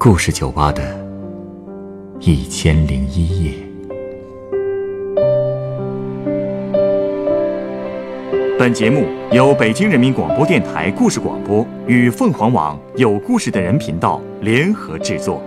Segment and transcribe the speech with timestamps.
[0.00, 0.80] 故事酒吧的
[2.20, 3.52] 一千零一夜。
[8.56, 15.42] 本节目由北京人民广播电台故事广播与凤凰网有故事的人频道联合制作。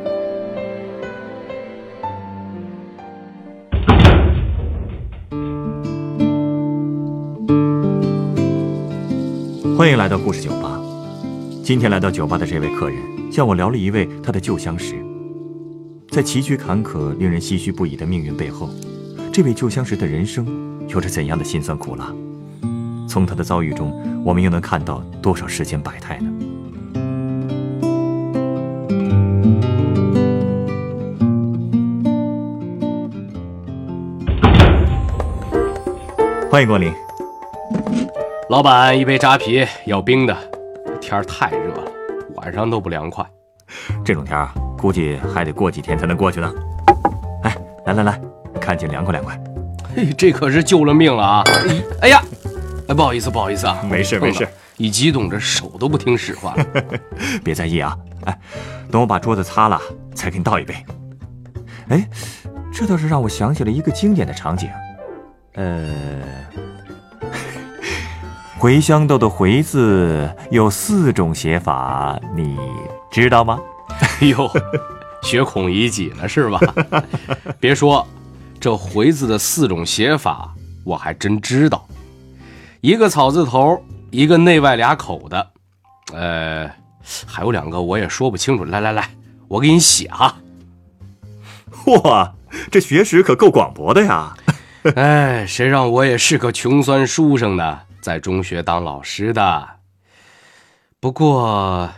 [9.77, 10.77] 欢迎来到故事酒吧。
[11.63, 12.97] 今天来到酒吧的这位客人，
[13.31, 14.93] 向我聊了一位他的旧相识。
[16.09, 18.69] 在崎岖坎坷、令人唏嘘不已的命运背后，
[19.31, 20.45] 这位旧相识的人生
[20.89, 22.13] 有着怎样的辛酸苦辣？
[23.07, 23.93] 从他的遭遇中，
[24.25, 26.29] 我们又能看到多少世间百态呢？
[36.49, 36.91] 欢迎光临。
[38.49, 40.37] 老板，一杯扎啤，要冰的。
[40.99, 41.70] 天儿太热，
[42.41, 43.25] 晚上都不凉快。
[44.03, 46.51] 这种天儿，估计还得过几天才能过去呢。
[47.43, 47.55] 哎，
[47.85, 48.21] 来来来，
[48.59, 49.39] 赶紧凉快凉快。
[49.95, 51.43] 嘿，这可是救了命了啊！
[52.01, 52.21] 哎呀，
[52.87, 54.47] 哎，不好意思，不好意思啊，没事没事。
[54.77, 56.55] 一激动，这手都不听使唤。
[57.43, 57.95] 别在意啊。
[58.25, 58.37] 哎，
[58.91, 59.79] 等我把桌子擦了，
[60.13, 60.75] 再给你倒一杯。
[61.89, 62.09] 哎，
[62.73, 64.69] 这倒是让我想起了一个经典的场景。
[65.53, 65.89] 呃，
[68.61, 72.55] 茴香豆的“茴”字有四种写法，你
[73.09, 73.59] 知道吗？
[73.89, 74.47] 哎呦，
[75.23, 76.59] 学孔乙己呢是吧？
[77.59, 78.07] 别说，
[78.59, 81.83] 这“茴”字的四种写法我还真知道。
[82.81, 85.47] 一个草字头，一个内外俩口的，
[86.13, 86.69] 呃，
[87.25, 88.65] 还有两个我也说不清楚。
[88.65, 89.09] 来来来，
[89.47, 90.35] 我给你写哈。
[91.87, 92.31] 哇，
[92.69, 94.35] 这学识可够广博的呀！
[94.93, 99.79] 哎，谁让我也是个穷酸书生呢，在中学当老师的。
[100.99, 101.89] 不过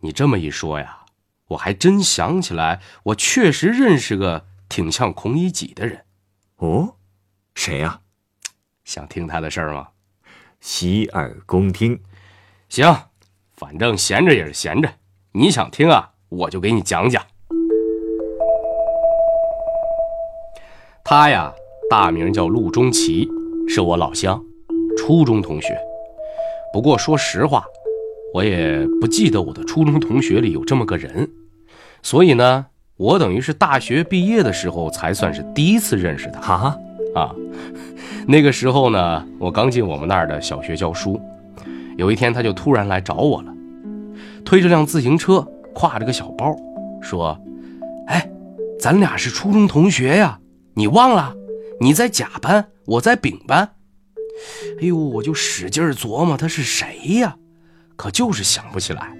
[0.00, 1.04] 你这么一说呀，
[1.48, 6.04] 我还真想起来，我确实认识个挺像孔乙己的人。
[6.56, 6.96] 哦，
[7.54, 8.00] 谁呀？
[8.84, 9.88] 想听他的事儿吗？
[10.60, 12.02] 洗耳恭听。
[12.68, 12.92] 行，
[13.52, 14.92] 反正闲着也是闲着，
[15.32, 17.24] 你想听啊，我就给你讲讲。
[21.04, 21.52] 他呀。
[21.90, 23.28] 大名叫陆中奇，
[23.66, 24.40] 是我老乡，
[25.00, 25.78] 初中同学。
[26.74, 27.64] 不过说实话，
[28.34, 31.26] 我也不记得我的初中同学里有这么个人。
[32.02, 32.66] 所以呢，
[32.98, 36.40] 我等于是大学毕业的时候才算是第一次认识他。
[36.40, 36.78] 哈
[37.14, 37.34] 啊，
[38.28, 41.18] 那个时候呢，我刚进我们那儿的小学教书。
[41.96, 43.52] 有一天，他就突然来找我了，
[44.44, 46.54] 推着辆自行车，挎着个小包，
[47.00, 47.38] 说
[48.06, 48.30] ：“哎，
[48.78, 50.38] 咱俩是初中同学呀，
[50.74, 51.34] 你忘了？”
[51.80, 53.70] 你在甲班，我在丙班。
[54.80, 57.36] 哎呦，我就使劲琢磨他是谁呀，
[57.96, 59.12] 可就是想不起来。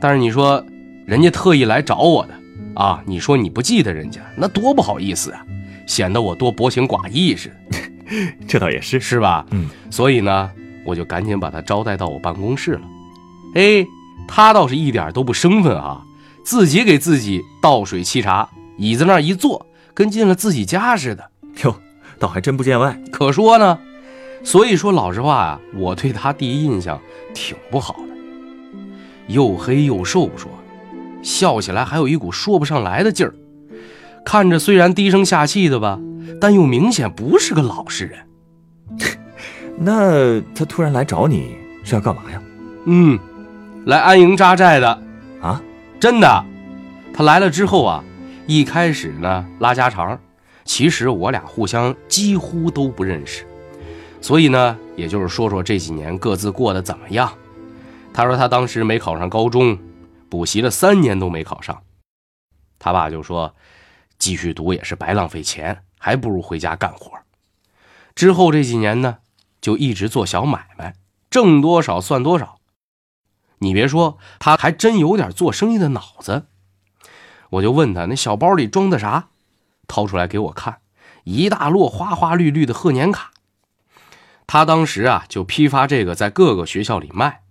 [0.00, 0.64] 但是你说
[1.06, 2.34] 人家特意来找我的
[2.74, 5.44] 啊，你说你不记得人家，那多不好意思啊，
[5.86, 7.78] 显得我多薄情寡义似的。
[8.46, 9.44] 这倒也是，是吧？
[9.50, 9.68] 嗯。
[9.90, 10.50] 所以呢，
[10.84, 12.82] 我就赶紧把他招待到我办公室了。
[13.54, 13.84] 哎，
[14.28, 16.02] 他倒是一点都不生分啊，
[16.44, 21.30] 自己给自己倒水沏茶，椅子那一坐，跟进了自己家似的。
[21.64, 21.74] 哟，
[22.18, 23.00] 倒还真不见外。
[23.10, 23.78] 可说呢，
[24.44, 27.00] 所以说老实话啊，我对他第一印象
[27.34, 28.14] 挺不好的。
[29.26, 30.50] 又黑又瘦不说，
[31.22, 33.34] 笑起来还有一股说不上来的劲儿。
[34.24, 35.98] 看着虽然低声下气的吧，
[36.40, 38.18] 但又明显不是个老实人。
[39.78, 42.42] 那他突然来找你是要干嘛呀？
[42.86, 43.18] 嗯，
[43.84, 45.02] 来安营扎寨的。
[45.40, 45.60] 啊，
[45.98, 46.44] 真的。
[47.12, 48.04] 他来了之后啊，
[48.46, 50.18] 一开始呢拉家常。
[50.64, 53.44] 其实我俩互相几乎都不认识，
[54.26, 57.32] 所以呢，也就是说说这几年各自过得怎么样。
[58.12, 59.78] 他说他当时没考上高中，
[60.28, 61.80] 补习了三年都没考上。
[62.80, 63.54] 他爸就说，
[64.18, 67.12] 继续读也是白浪费钱，还不如回家干活。
[68.16, 69.18] 之后这几年呢，
[69.60, 70.96] 就一直做小买卖，
[71.30, 72.58] 挣多少算多少。
[73.58, 76.46] 你别说，他还真有点做生意的脑子。
[77.50, 79.28] 我就问他，那小包里装的啥？
[79.86, 80.78] 掏出来给我看，
[81.22, 83.30] 一大摞花花绿绿的贺年卡。
[84.46, 87.42] 他当时啊就批发这个，在各个学校里卖。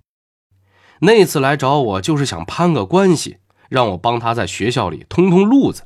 [0.99, 3.37] 那次来找我就是想攀个关系，
[3.69, 5.83] 让我帮他在学校里通通路子。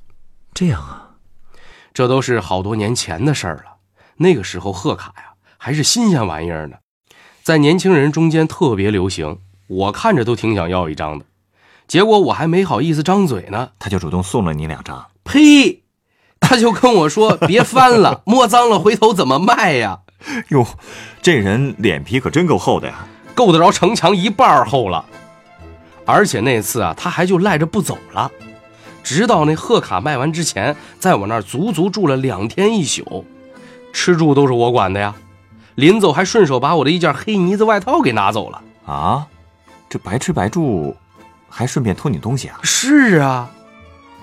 [0.54, 1.16] 这样啊，
[1.94, 3.78] 这都是好多年前的事儿了。
[4.18, 6.78] 那个时候贺卡呀还是新鲜玩意儿呢，
[7.42, 9.40] 在年轻人中间特别流行。
[9.68, 11.26] 我看着都挺想要一张的，
[11.88, 15.10] 结果我还没好意思张嘴呢，他就主动送了你两张。
[15.24, 15.84] 呸！
[16.40, 20.02] 他就跟我说：“别翻了， 摸脏了回头怎么卖呀？”
[20.50, 20.66] 哟，
[21.22, 25.06] 这人脸皮可真够厚的呀，够得着城墙一半厚了。
[26.06, 28.32] 而且那次啊，他还就赖着不走了，
[29.04, 33.26] 直到那贺卡卖完之前，在我那儿足足住了两天一宿，
[33.94, 35.14] 吃住都是我管的呀。
[35.76, 39.26] 临走还顺手把我的一件黑呢子外套给拿走了啊！
[39.88, 40.98] 这白吃白住，
[41.48, 42.60] 还顺便偷你东西啊？
[42.64, 43.50] 是啊，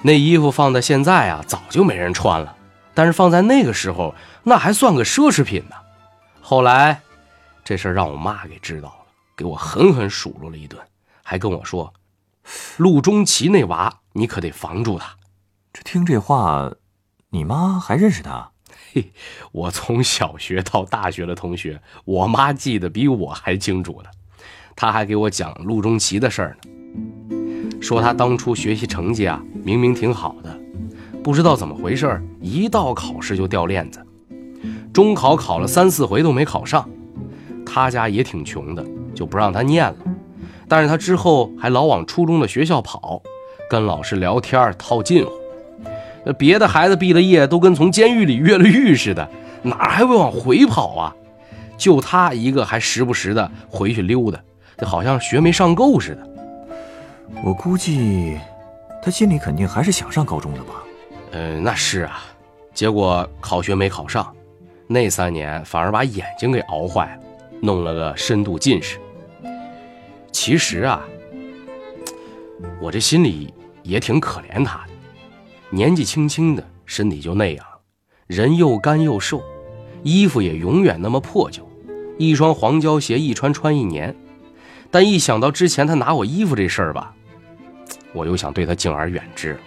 [0.03, 2.55] 那衣服放在现在啊，早就没人穿了。
[2.93, 5.77] 但是放在那个时候，那还算个奢侈品呢。
[6.49, 7.01] 后来，
[7.65, 9.07] 这事儿让我妈给知道了，
[9.37, 10.81] 给我狠狠数落了一顿，
[11.25, 11.93] 还跟我说
[12.79, 15.17] ：“陆中奇那娃，你可得防住他。”
[15.75, 16.73] 这听这话，
[17.31, 18.53] 你妈还认识他？
[18.95, 19.11] 嘿，
[19.51, 24.11] 我从小学到大学的同学，我妈记得比我还清楚呢。
[24.77, 30.57] 她还给我讲陆中奇的事儿呢，说他当初学习成绩啊，明明挺好的。
[31.25, 34.06] 不知道怎么回事，一到考试就掉链子，
[34.97, 36.89] 中考考了三四回都没考上。
[37.67, 38.83] 他家也挺穷的，
[39.15, 39.97] 就不让他念了。
[40.67, 43.21] 但是他之后还老往初中的学校跑，
[43.69, 45.31] 跟老师聊天套近乎。
[46.25, 49.29] 那别的孩子毕了业都跟从监狱里越了狱似的，
[49.61, 51.15] 哪还会往回跑啊？
[51.77, 54.41] 就他一个还时不时的回去溜达，
[54.79, 56.27] 就好像学没上够似的。
[57.45, 58.39] 我估计
[59.03, 60.83] 他心里肯定还是想上高中的吧。
[61.33, 62.21] 呃，那是啊，
[62.73, 64.33] 结果考学没考上，
[64.87, 67.23] 那三年反而把眼睛给熬坏了，
[67.61, 68.99] 弄了个深度近视。
[70.33, 71.03] 其实啊，
[72.81, 73.53] 我这心里
[73.83, 74.93] 也挺可怜他的，
[75.71, 77.67] 年纪轻轻的身体就那样，
[78.27, 79.43] 人又干又瘦，
[80.03, 81.69] 衣服也永远那么破旧，
[82.19, 84.15] 一双黄胶鞋一穿穿一年。
[84.91, 87.13] 但一想到之前他拿我衣服这事儿吧，
[88.13, 89.59] 我又想对他敬而远之。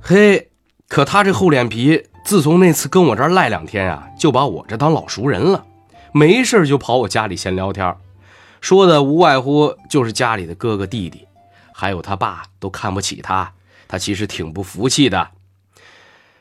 [0.00, 0.48] 嘿。
[0.90, 5.64] 可他这厚脸皮，自从那次跟我这儿赖两天啊，就把我这当老熟人了，
[6.12, 7.96] 没事就跑我家里闲聊天，
[8.60, 11.26] 说的无外乎就是家里的哥哥弟弟，
[11.72, 13.50] 还有他爸都看不起他，
[13.88, 15.30] 他其实挺不服气的。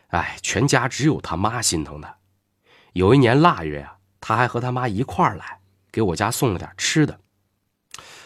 [0.08, 2.14] 哎，全家只有他妈心疼他。
[2.92, 7.18] 有一年腊月啊，他还和他妈一块儿来，给我家送了点吃的。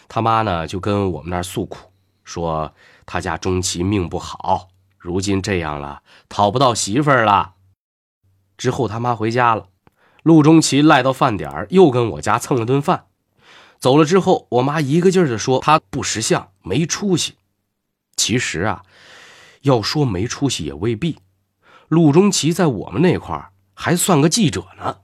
[0.08, 1.92] 他妈呢就跟我们那儿诉苦，
[2.24, 2.74] 说
[3.06, 4.66] 他家钟琪命不好。
[5.02, 7.54] 如今这样了，讨不到媳妇儿了。
[8.56, 9.66] 之后他妈回家了，
[10.22, 13.06] 陆中奇赖到饭点儿，又跟我家蹭了顿饭。
[13.80, 17.34] 走了之后，我妈一个劲儿的说他不识相，没出息。
[18.14, 18.84] 其实啊，
[19.62, 21.18] 要说没出息也未必。
[21.88, 24.98] 陆中奇在我们那块儿还算个记者呢。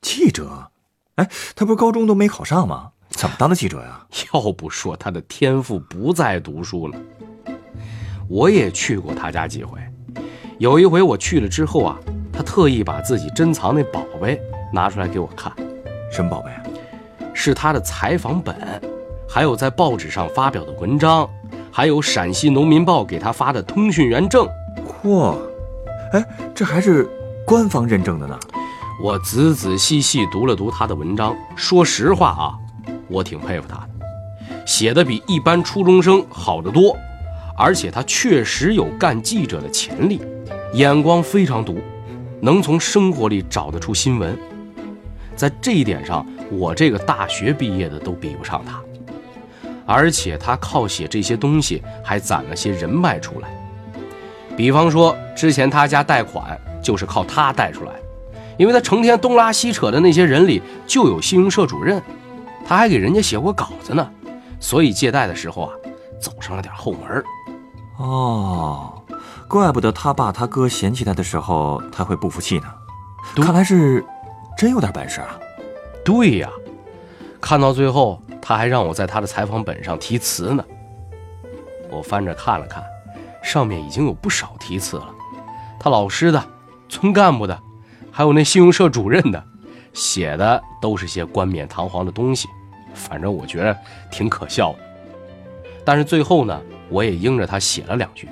[0.00, 0.72] 记者？
[1.16, 2.92] 哎，他不是高中都没考上吗？
[3.10, 4.06] 怎么当的记者呀？
[4.32, 6.98] 要不说他的天赋不在读书呢。
[8.32, 9.78] 我也去过他家几回，
[10.56, 11.98] 有一回我去了之后啊，
[12.32, 14.40] 他特意把自己珍藏那宝贝
[14.72, 15.52] 拿出来给我看。
[16.10, 16.62] 什么宝贝啊？
[17.34, 18.56] 是他的采访本，
[19.28, 21.28] 还有在报纸上发表的文章，
[21.70, 24.48] 还有陕西农民报给他发的通讯员证。
[25.04, 25.36] 嚯，
[26.14, 26.24] 哎，
[26.54, 27.06] 这还是
[27.44, 28.40] 官方认证的呢。
[29.02, 32.56] 我仔仔细细读了读他的文章，说实话啊，
[33.08, 36.96] 我挺佩服他的，写的比一般初中生好得多。
[37.56, 40.20] 而且他确实有干记者的潜力，
[40.74, 41.78] 眼光非常毒，
[42.40, 44.36] 能从生活里找得出新闻。
[45.34, 48.80] 在这一点上，我这个大学毕业的都比不上他。
[49.84, 53.48] 而且他靠写这些东西还攒了些人脉出来，
[54.56, 57.92] 比方说之前他家贷款就是靠他贷出来，
[58.56, 62.00] 因为他成天东拉西扯的那些人里就有信用社主任，
[62.64, 64.08] 他还给人家写过稿子呢，
[64.60, 65.74] 所以借贷的时候啊，
[66.20, 67.22] 走上了点后门。
[67.98, 69.02] 哦，
[69.48, 72.64] 怪不得他爸他哥嫌弃他的时候他会不服气呢，
[73.36, 74.04] 看来是
[74.56, 75.38] 真有点本事啊。
[76.04, 76.48] 对呀，
[77.40, 80.64] 看到最后他还让我在他的采访本上题词呢。
[81.90, 82.82] 我翻着看了看，
[83.42, 85.06] 上面已经有不少题词了，
[85.78, 86.42] 他老师的、
[86.88, 87.60] 村干部的，
[88.10, 89.44] 还有那信用社主任的，
[89.92, 92.48] 写的都是些冠冕堂皇的东西，
[92.94, 93.76] 反正我觉得
[94.10, 94.78] 挺可笑的。
[95.84, 96.60] 但是最后呢？
[96.92, 98.28] 我也应着他写了两句，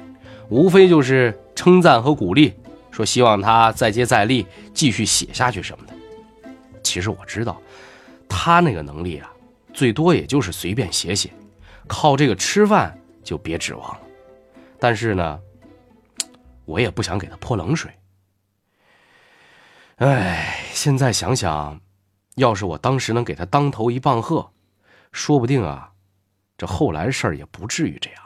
[0.50, 2.52] 无非就是称赞和鼓励，
[2.90, 5.94] 说希望他再接再厉，继续写下去什么的。
[6.82, 7.60] 其实我知道，
[8.28, 9.32] 他那个能力啊，
[9.72, 11.30] 最多也就是随便写写，
[11.86, 14.00] 靠这个吃饭就别指望了。
[14.78, 15.40] 但是呢，
[16.64, 17.90] 我也不想给他泼冷水。
[19.96, 21.80] 哎，现在想想，
[22.36, 24.50] 要是我当时能给他当头一棒喝，
[25.12, 25.92] 说不定啊，
[26.56, 28.22] 这后来事儿也不至于这样。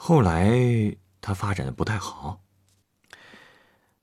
[0.00, 0.48] 后来
[1.20, 2.38] 他发展的不太好，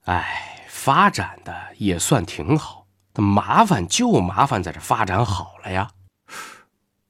[0.04, 2.86] 哎，发展的也算挺好。
[3.16, 5.88] 麻烦就麻烦在这发展好了呀。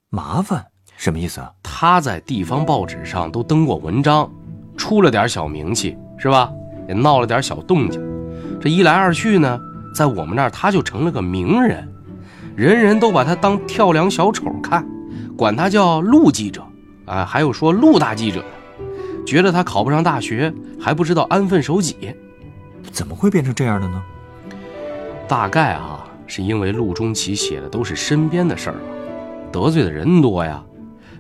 [0.10, 1.51] 麻烦什么意思啊？
[1.63, 4.32] 他在地方报纸上都登过文章，
[4.77, 6.50] 出了点小名气，是吧？
[6.88, 8.00] 也闹了点小动静。
[8.62, 9.60] 这一来二去呢，
[9.96, 11.92] 在我们那儿他就成了个名人，
[12.56, 14.88] 人人都把他当跳梁小丑看，
[15.36, 16.63] 管他叫陆记者
[17.08, 18.48] 啊，还有说陆大记者的，
[19.25, 22.15] 觉得他考不上大学还不知道安分守己。
[22.91, 24.03] 怎么会变成这样的呢？
[25.27, 28.79] 大概啊，是因为陆中奇写的都是身边的事儿吧，
[29.51, 30.63] 得罪的人多呀，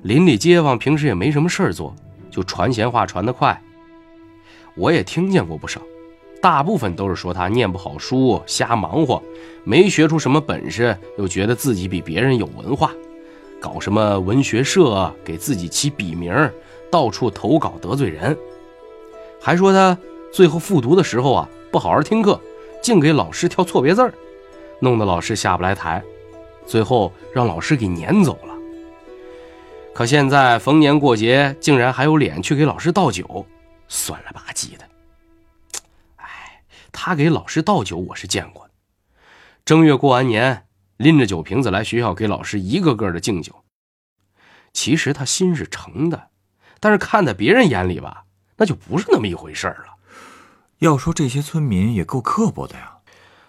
[0.03, 1.93] 邻里街坊平时也没什么事儿做，
[2.29, 3.59] 就传闲话传得快。
[4.75, 5.81] 我也听见过不少，
[6.39, 9.21] 大部分都是说他念不好书，瞎忙活，
[9.63, 12.91] 没学出什么本事，又觉得自己比别人有文化，
[13.59, 16.31] 搞什么文学社，给自己起笔名，
[16.95, 18.37] 到处投稿得罪人，
[19.41, 19.97] 还说他
[20.31, 22.39] 最后复读的时候啊，不好好听课。
[22.81, 24.13] 净给老师挑错别字儿，
[24.79, 26.01] 弄得老师下不来台，
[26.65, 28.55] 最后让老师给撵走了。
[29.93, 33.45] 可现在逢年过节，竟然还有脸去给老师倒酒，
[33.89, 34.85] 酸了吧唧的。
[36.15, 38.71] 哎，他给老师倒酒我是见过的，
[39.65, 43.53] 正月过完年，拎着酒瓶子来学校给老师一个个的敬酒。
[44.71, 46.29] 其实他心是诚的，
[46.79, 48.25] 但是看在别人眼里吧，
[48.57, 49.95] 那就不是那么一回事了。
[50.79, 52.97] 要说这些村民也够刻薄的呀，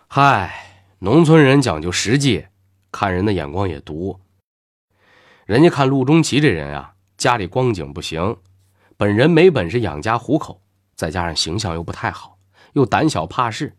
[0.07, 2.47] 嗨，农村人讲究实际，
[2.93, 4.21] 看人的眼光也毒。
[5.45, 8.37] 人家看陆中奇这人啊，家里光景不行，
[8.97, 10.63] 本人没本事养家糊口，
[10.95, 12.39] 再加上形象又不太好，
[12.73, 13.77] 又胆小怕事，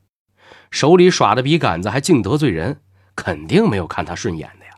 [0.71, 2.81] 手里耍的笔杆子还净得罪人，
[3.15, 4.71] 肯定没有看他顺眼的呀。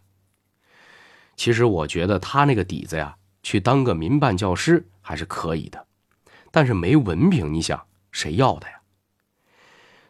[1.35, 5.85] 其实我觉得他那个底子呀，去当个民办教师还是可以的，
[6.51, 7.81] 但是没文凭，你想？
[8.11, 8.73] 谁要的呀？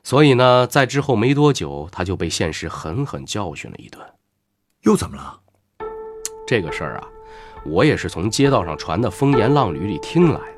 [0.04, 4.02] 所以呢，在之后没多久，他就被现实狠狠教训了一顿。
[4.84, 5.40] 又怎么了？
[6.48, 7.08] 这个事儿啊，
[7.66, 10.54] 我也是从街道上传的风言浪语里听来的。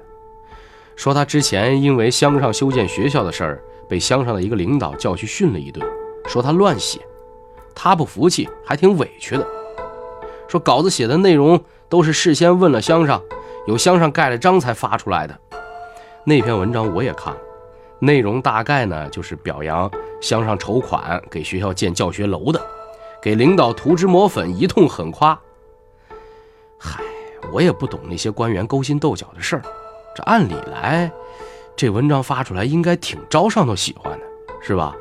[0.95, 5.85] 说他之前因为乡上修建学校的事儿，被乡上的一个领导叫去训了一顿，
[6.27, 7.01] 说他乱写。
[7.73, 9.47] 他不服气，还挺委屈的。
[10.47, 11.61] 说稿子写的内容
[11.91, 13.21] 都是事先问了乡上，
[13.67, 15.37] 有乡上盖了章才发出来的。
[16.23, 17.39] 那篇文章我也看了，
[17.99, 22.61] 内容大概呢就是表扬乡上筹款给学校建教学楼的，
[23.21, 25.37] 给领导涂脂抹粉，一通狠夸。
[26.79, 27.03] 嗨，
[27.51, 29.61] 我也不懂那些官员勾心斗角的事儿，
[30.15, 31.11] 这按理来，
[31.75, 34.25] 这文章发出来应该挺招上头喜欢的，
[34.61, 34.95] 是吧？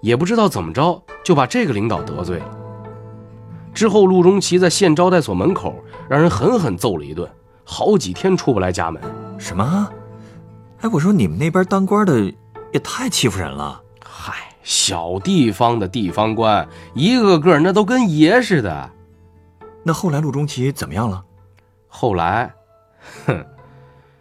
[0.00, 2.56] 也不知道怎么着就把这个领导得罪了。
[3.72, 5.74] 之后，陆中奇在县招待所门口
[6.08, 7.30] 让人狠狠揍了一顿，
[7.64, 9.02] 好几天出不来家门。
[9.38, 9.88] 什么？
[10.80, 12.32] 哎，我说你们那边当官的
[12.72, 13.82] 也太欺负人了。
[14.04, 18.90] 嗨，小地方的地方官，一个个那都跟爷似的。
[19.82, 21.24] 那后来陆中奇怎么样了？
[21.86, 22.52] 后来，
[23.26, 23.46] 哼，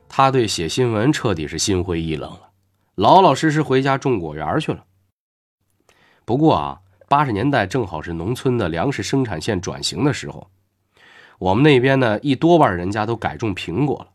[0.08, 2.50] 他对写新闻彻底是心灰意冷了，
[2.96, 4.84] 老老实实回家种果园去了。
[6.26, 6.80] 不过啊，
[7.10, 10.50] 八十年代正好是农村的粮食生产线转型的时候，
[11.40, 14.08] 我们那边呢一多半人家都改种苹果了，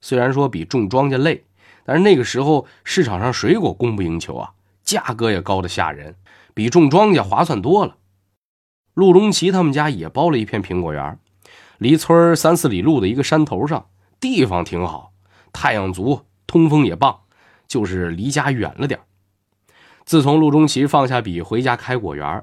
[0.00, 1.44] 虽然说比种庄稼累。
[1.84, 6.16] 但是那个时候市场上水果供不应求啊，价格也高的吓人，
[6.52, 7.96] 比种庄稼划算多了。
[8.92, 11.18] 陆中奇他们家也包了一片苹果园，
[11.78, 13.88] 离村三四里路的一个山头上，
[14.20, 15.14] 地方挺好，
[15.50, 17.20] 太阳足，通风也棒，
[17.66, 19.00] 就是离家远了点
[20.08, 22.42] 自从陆中奇放下笔回家开果园，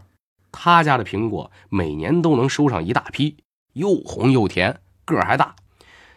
[0.52, 3.38] 他家的苹果每年都能收上一大批，
[3.74, 5.56] 又红又甜，个儿还大，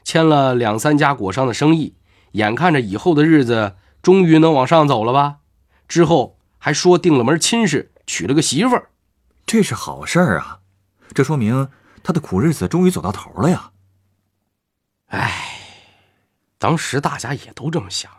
[0.04, 1.94] 签了两三家果商的生意。
[2.32, 5.38] 眼看着以后的日子终于能往上走了吧？
[5.88, 8.90] 之后还说定了门亲事，娶了个媳妇儿，
[9.46, 10.60] 这是好事儿啊！
[11.14, 11.70] 这说明
[12.02, 13.70] 他的苦日子终于走到头了呀。
[15.06, 15.62] 哎，
[16.58, 18.12] 当时大家也都这么想，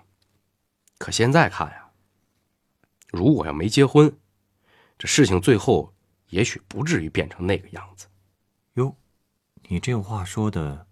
[0.97, 1.88] 可现在看呀，
[3.11, 4.11] 如果要没结婚，
[4.97, 5.93] 这事情最后
[6.29, 8.07] 也许不至于变成那个样子。
[8.75, 8.95] 哟，
[9.67, 10.85] 你这话说的，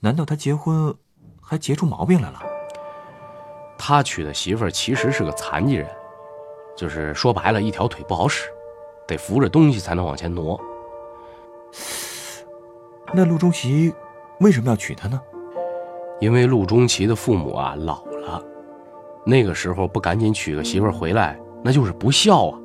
[0.00, 0.94] 难道他结婚？
[1.40, 2.42] 还结出毛病来了。
[3.76, 5.86] 他娶的媳妇儿其实是个残疾人，
[6.74, 8.48] 就是说白了，一条腿不好使，
[9.06, 10.58] 得扶着东西才能往前挪。
[13.12, 13.92] 那陆中奇
[14.40, 15.20] 为什么要娶她呢？
[16.18, 18.42] 因为陆中奇的父母啊老了，
[19.26, 22.58] 那个时候不赶紧娶个媳妇儿回来，那就是不孝啊，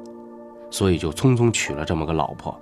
[0.69, 2.53] 所以就匆匆娶了这么个老婆。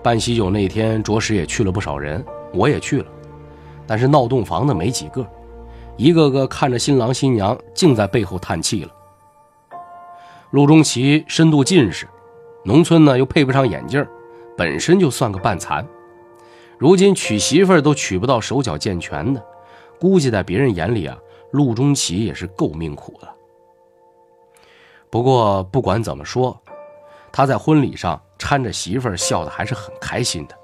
[0.00, 3.06] 办喜酒那天，着实也去了不少人，我也去了。
[3.84, 5.26] 但是闹洞房的没几个，
[5.96, 8.90] 一个个看着新郎新娘，竟在背后叹气了。
[10.50, 12.06] 陆中奇深度近视，
[12.64, 14.06] 农村呢又配不上眼镜，
[14.56, 15.84] 本身就算个半残，
[16.78, 19.44] 如今娶媳妇都娶不到手脚健全的，
[19.98, 21.18] 估计在别人眼里啊，
[21.50, 23.33] 陆中奇也是够命苦的。
[25.14, 26.60] 不过不管怎么说，
[27.30, 30.56] 他在婚礼上搀着媳妇儿笑的还是很开心的。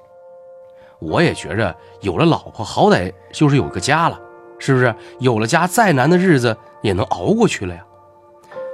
[0.98, 4.20] 我也觉着有了老婆，好歹就是有个家了，
[4.58, 4.92] 是不是？
[5.20, 7.86] 有了家，再难的日子也能熬过去了呀。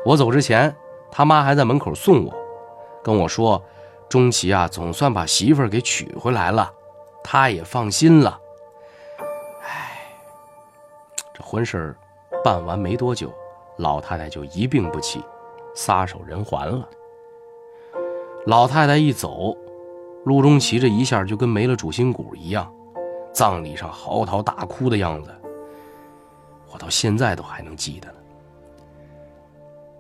[0.07, 0.75] 我走之前，
[1.13, 2.35] 他妈还在门口送我，
[3.05, 3.63] 跟我说
[4.09, 6.73] ：“钟奇啊，总算把媳妇儿给娶回来了，
[7.23, 8.41] 他也放心了。”
[9.63, 10.11] 哎，
[11.35, 11.95] 这婚事
[12.43, 13.31] 办完没多久，
[13.77, 15.23] 老太太就一病不起，
[15.77, 16.89] 撒手人寰了。
[18.47, 19.57] 老太太一走。
[20.25, 22.69] 陆中奇这一下就跟没了主心骨一样，
[23.33, 25.33] 葬礼上嚎啕大哭的样子，
[26.73, 28.19] 我到现在都还能记得呢。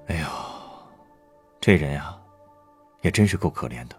[0.08, 0.26] 哎呦，
[1.60, 2.18] 这人呀，
[3.02, 3.94] 也真是够可怜的。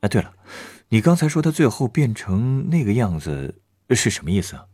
[0.00, 0.32] 哎，对了，
[0.88, 4.64] 你刚才说他最后变成那个样子是什么意思啊？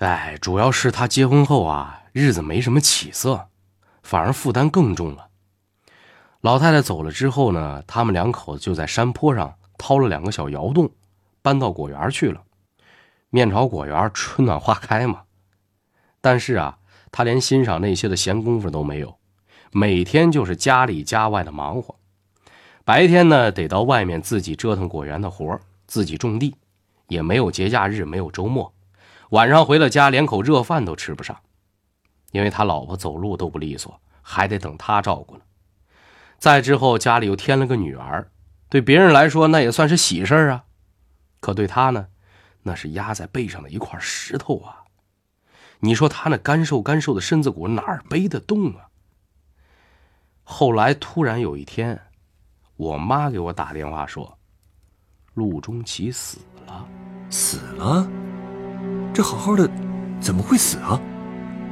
[0.00, 3.48] 哎，主要是他结婚后啊，日子没什么起色，
[4.04, 5.28] 反而负担更重了。
[6.42, 10.90] 老太太走了之后呢，他们两口子就在山坡上掏了两个小窑洞，
[11.40, 12.42] 搬到果园去了。
[13.30, 15.22] 面朝果园，春暖花开嘛。
[16.20, 16.78] 但是啊，
[17.10, 19.16] 他连欣赏那些的闲工夫都没有，
[19.72, 21.96] 每天就是家里家外的忙活。
[22.84, 26.54] 白天呢，得到外面自己折腾果园的活自己种地，
[27.08, 28.72] 也没有节假日，没有周末。
[29.30, 31.40] 晚上回了家，连口热饭都吃不上，
[32.34, 35.42] 因为他老婆走路都不利索，还得等他照顾呢。
[36.36, 38.28] 再之后，家里又添了个女儿，
[38.68, 40.64] 对别人来说那也算是喜事啊，
[41.38, 42.08] 可对他呢，
[42.64, 44.82] 那是压在背上的一块石头啊！
[45.78, 48.88] 你说他那干瘦干瘦的身子骨哪儿背得动啊？
[50.42, 52.00] 后来突然有一天，
[52.74, 54.36] 我妈给我打电话说，
[55.34, 56.84] 陆中奇死了，
[57.30, 58.04] 死了？
[59.14, 59.70] 这好好的，
[60.20, 61.00] 怎么会死啊？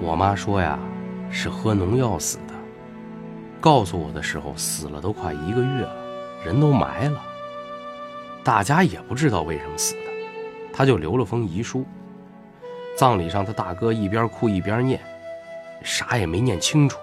[0.02, 0.76] 我妈说呀，
[1.30, 2.54] 是喝农药死的。
[3.60, 5.94] 告诉我的时候，死了都快一个月了，
[6.44, 7.22] 人都埋了。
[8.42, 10.10] 大家也不知道为什么死的，
[10.72, 11.86] 他就留了封遗书。
[12.98, 15.00] 葬礼上，他大哥一边哭一边念，
[15.84, 16.98] 啥也没念清楚。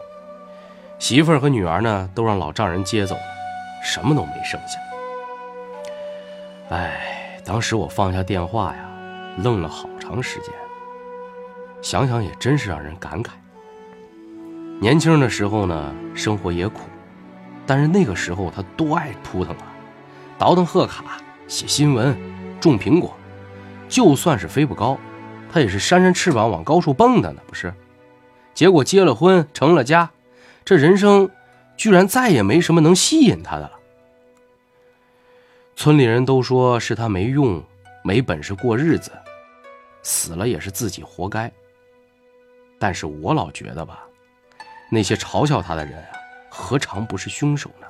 [1.00, 3.22] 媳妇儿和女儿呢，都让老丈人接走了，
[3.82, 4.78] 什么都没剩下。
[6.76, 8.90] 哎，当时我放下电话呀，
[9.38, 10.54] 愣了好长时间。
[11.82, 13.32] 想想也真是让人感慨。
[14.80, 16.82] 年轻的时候呢，生活也苦，
[17.66, 19.74] 但是那个时候他多爱扑腾啊，
[20.38, 22.18] 倒腾贺卡、写新闻、
[22.60, 23.16] 种苹果，
[23.88, 24.98] 就算是飞不高，
[25.52, 27.74] 他也是扇扇翅膀往高处蹦的呢，不是？
[28.54, 30.10] 结果结了婚，成了家，
[30.66, 31.30] 这人生
[31.78, 33.72] 居然再也没什么能吸引他的了。
[35.76, 37.64] 村里人都说是他没用，
[38.04, 39.12] 没本事过日子，
[40.04, 41.52] 死了也是自己活该。
[42.80, 44.06] 但是我老觉得吧。
[44.90, 46.10] 那些嘲笑他的人啊，
[46.50, 47.86] 何尝不是凶手呢？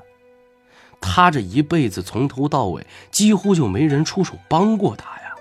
[0.99, 5.34] 他这一辈子从头到尾几乎就没人出手帮过他呀。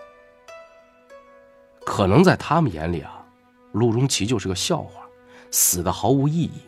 [1.84, 3.26] 可能在他们眼里啊，
[3.72, 5.04] 陆荣奇就是个笑话，
[5.50, 6.60] 死的毫无意义。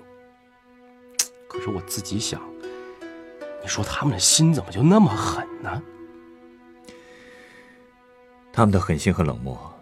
[1.49, 2.40] 可是我自己想，
[3.62, 5.83] 你说他们的心怎么就那么狠呢？
[8.53, 9.73] 他们的狠心和冷漠，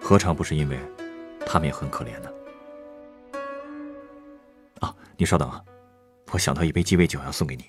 [0.00, 0.78] 何尝不是因为
[1.52, 2.32] 他们也很可怜的。
[4.78, 4.94] 啊？
[5.16, 5.60] 你稍等啊，
[6.30, 7.64] 我想到一杯鸡尾酒要送给你。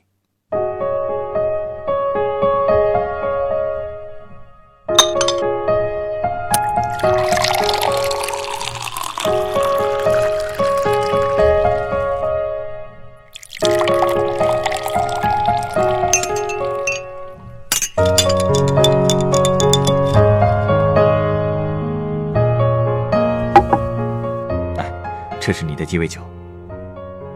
[25.52, 26.22] 这是你的鸡尾酒。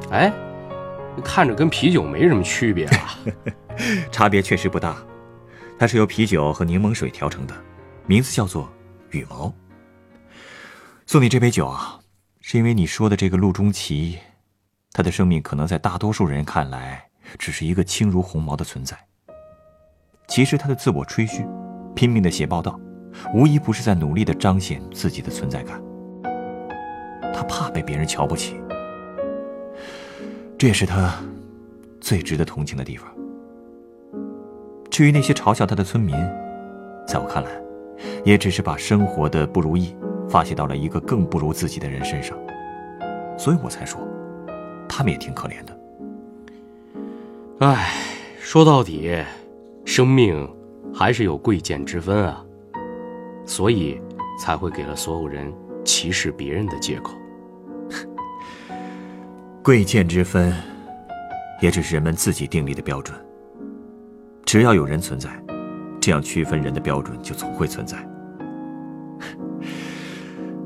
[0.10, 0.32] 哎，
[1.22, 3.20] 看着跟啤酒没什么区别啊，
[4.10, 4.96] 差别确实不大。
[5.78, 7.54] 它是由啤酒和柠檬水调成的，
[8.08, 8.70] 名字叫做
[9.12, 9.54] 羽毛。
[11.06, 12.00] 送你这杯酒啊，
[12.40, 14.18] 是因为你说的这个陆中奇，
[14.94, 17.04] 他的生命可能在大多数人看来
[17.38, 18.98] 只是一个轻如鸿毛的存在。
[20.30, 21.46] 其实他的自我吹嘘，
[21.94, 22.80] 拼命的写报道，
[23.34, 25.84] 无一不是在努力的彰显自己的存在感。
[27.36, 28.56] 他怕被别人瞧不起。
[30.58, 31.14] 这也是他
[32.00, 33.14] 最值得同情的地方。
[34.90, 36.16] 至于那些嘲笑他的村民，
[37.06, 37.50] 在我看来，
[38.24, 39.94] 也只是把生活的不如意
[40.30, 42.38] 发泄到了一个更不如自己的人身上，
[43.38, 44.00] 所以我才说，
[44.88, 45.78] 他们也挺可怜的。
[47.60, 47.92] 唉，
[48.40, 49.22] 说到底，
[49.84, 50.50] 生命
[50.94, 52.42] 还是有贵贱之分啊。
[53.46, 54.00] 所以，
[54.40, 57.14] 才会给了所有人歧视别人的借口。
[59.66, 60.54] 贵贱之分，
[61.60, 63.18] 也只是人们自己订立的标准。
[64.46, 65.44] 只要有人存在，
[66.00, 67.98] 这样区分人的标准就总会存在。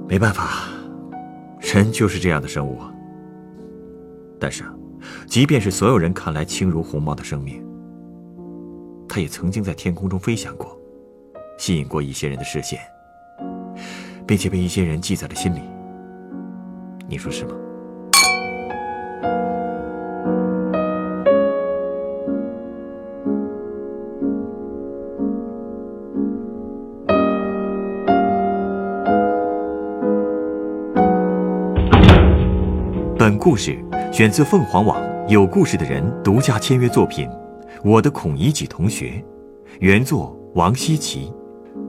[0.05, 0.67] 没办法，
[1.61, 2.77] 人就是这样的生物。
[4.37, 4.65] 但是，
[5.25, 7.65] 即便是所有人看来轻如鸿毛的生命，
[9.07, 10.77] 它也曾经在天空中飞翔过，
[11.57, 12.77] 吸引过一些人的视线，
[14.27, 15.61] 并且被一些人记在了心里。
[17.07, 17.55] 你说是吗？
[33.29, 33.77] 本故事
[34.11, 37.27] 选自凤凰网有故事的人独家签约作品
[37.83, 39.23] 《我的孔乙己同学》，
[39.81, 41.31] 原作王希奇，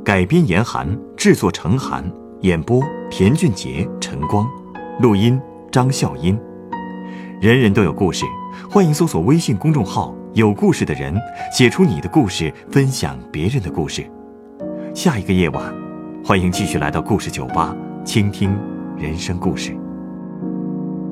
[0.05, 2.05] 改编严寒，制作程寒，
[2.43, 4.47] 演播田俊杰、陈光，
[5.01, 5.41] 录音
[5.73, 6.39] 张笑音。
[7.41, 8.27] 人人都有故事，
[8.71, 11.19] 欢迎搜索微信公众号“有故事的人”，
[11.51, 14.05] 写出你的故事，分享别人的故事。
[14.95, 15.75] 下一个夜晚，
[16.23, 17.75] 欢迎继续来到故事酒吧，
[18.05, 18.55] 倾听
[18.99, 19.75] 人生故事。